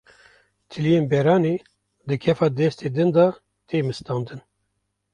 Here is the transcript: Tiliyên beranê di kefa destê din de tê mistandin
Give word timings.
Tiliyên 0.69 1.05
beranê 1.11 1.55
di 2.07 2.15
kefa 2.23 2.47
destê 2.57 2.87
din 2.95 3.09
de 3.15 3.27
tê 3.67 3.77
mistandin 3.89 4.39